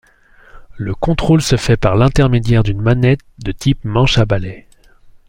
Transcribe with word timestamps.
Le 0.77 0.95
contrôle 0.95 1.43
se 1.43 1.57
fait 1.57 1.77
par 1.77 1.95
l'intermédiaire 1.95 2.63
d'une 2.63 2.81
manette 2.81 3.19
de 3.37 3.51
type 3.51 3.85
manche 3.85 4.17
à 4.17 4.25
balai. 4.25 4.65